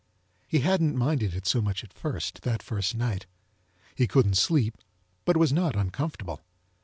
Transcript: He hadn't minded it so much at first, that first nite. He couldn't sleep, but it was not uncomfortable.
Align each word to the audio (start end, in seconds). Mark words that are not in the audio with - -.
He 0.47 0.61
hadn't 0.61 0.95
minded 0.97 1.35
it 1.35 1.45
so 1.45 1.61
much 1.61 1.83
at 1.83 1.93
first, 1.93 2.41
that 2.41 2.63
first 2.63 2.95
nite. 2.95 3.27
He 3.93 4.07
couldn't 4.07 4.33
sleep, 4.35 4.77
but 5.25 5.35
it 5.35 5.39
was 5.39 5.53
not 5.53 5.75
uncomfortable. 5.75 6.41